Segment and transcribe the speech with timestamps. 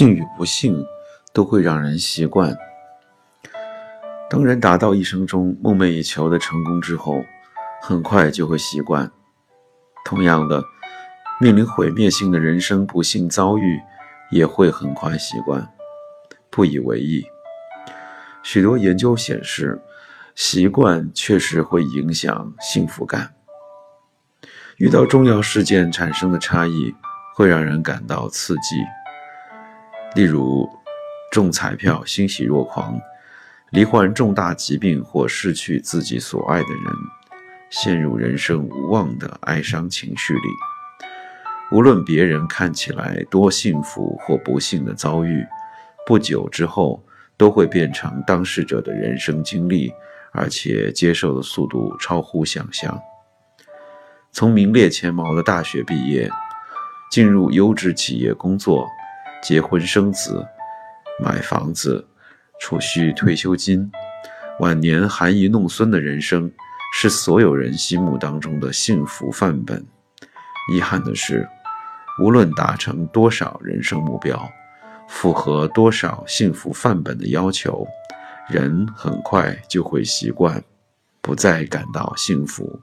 [0.00, 0.82] 幸与不幸
[1.34, 2.56] 都会让人习惯。
[4.30, 7.22] 当人达到一生中梦寐以求的成功之后，
[7.82, 9.12] 很快就会习惯。
[10.06, 10.64] 同样的，
[11.38, 13.78] 面临毁灭性的人生不幸遭遇，
[14.30, 15.70] 也会很快习惯，
[16.48, 17.22] 不以为意。
[18.42, 19.82] 许多研究显示，
[20.34, 23.34] 习惯确实会影响幸福感。
[24.78, 26.94] 遇到重要事件产生的差异，
[27.36, 28.76] 会让人感到刺激。
[30.16, 30.68] 例如，
[31.30, 33.00] 中彩票欣喜若狂，
[33.70, 36.92] 罹患重大疾病或失去自己所爱的人，
[37.70, 40.40] 陷入人生无望的哀伤情绪里。
[41.70, 45.46] 无论别人看起来多幸福或不幸的遭遇，
[46.04, 47.00] 不久之后
[47.36, 49.92] 都会变成当事者的人生经历，
[50.32, 53.00] 而且接受的速度超乎想象。
[54.32, 56.28] 从名列前茅的大学毕业，
[57.12, 58.88] 进入优质企业工作。
[59.42, 60.46] 结婚生子，
[61.18, 62.06] 买房子，
[62.60, 63.90] 储蓄退休金，
[64.60, 66.52] 晚年含饴弄孙的人生，
[66.92, 69.84] 是所有人心目当中的幸福范本。
[70.72, 71.48] 遗憾的是，
[72.22, 74.46] 无论达成多少人生目标，
[75.08, 77.86] 符合多少幸福范本的要求，
[78.48, 80.62] 人很快就会习惯，
[81.22, 82.80] 不再感到幸福。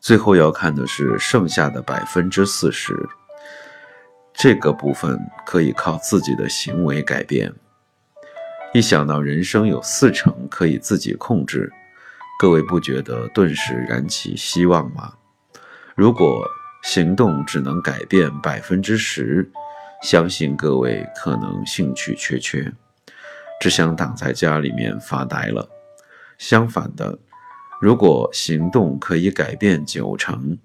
[0.00, 3.08] 最后要看的是剩下的百分之四十。
[4.42, 7.52] 这个部分可以靠自己的行为改变。
[8.74, 11.72] 一想到人生有四成可以自己控制，
[12.40, 15.12] 各位不觉得顿时燃起希望吗？
[15.94, 16.44] 如果
[16.82, 19.48] 行动只能改变百分之十，
[20.02, 22.72] 相信各位可能兴趣缺缺，
[23.60, 25.68] 只想躺在家里面发呆了。
[26.36, 27.16] 相反的，
[27.80, 30.58] 如果行动可以改变九成，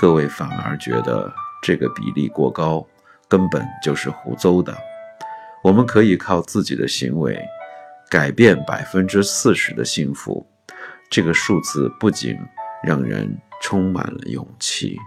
[0.00, 2.84] 各位反而觉得这个比例过高。
[3.32, 4.76] 根本就是胡诌的。
[5.64, 7.42] 我们可以靠自己的行为
[8.10, 10.46] 改变百分之四十的幸福，
[11.08, 12.36] 这个数字不仅
[12.84, 14.98] 让人充满了勇气。